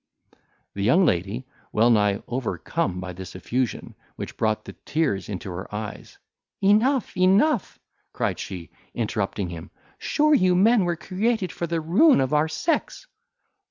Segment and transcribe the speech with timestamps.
[0.73, 5.71] The young lady, well nigh overcome by this effusion, which brought the tears into her
[5.75, 6.17] eyes,
[6.59, 7.77] "Enough, enough,"
[8.11, 9.69] cried she, interrupting him,
[9.99, 13.05] "sure you men were created for the ruin of our sex."